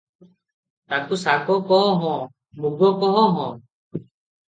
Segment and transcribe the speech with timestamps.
[0.93, 2.17] ତାକୁଶାଗ କହ ହଁ,
[2.67, 3.49] ମୁଗ କହ ହଁ।